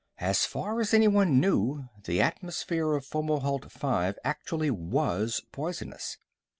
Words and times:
As 0.17 0.47
far 0.47 0.79
as 0.79 0.95
anyone 0.95 1.39
knew, 1.39 1.87
the 2.05 2.23
atmosphere 2.23 2.93
of 2.95 3.05
Fomalhaut 3.05 3.71
V 3.71 4.19
actually 4.23 4.71
was 4.71 5.43
poisonous. 5.51 6.17